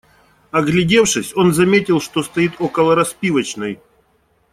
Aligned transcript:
Оглядевшись, 0.51 1.31
он 1.35 1.53
заметил, 1.53 2.01
что 2.01 2.23
стоит 2.23 2.53
около 2.57 2.95
распивочной. 2.95 3.79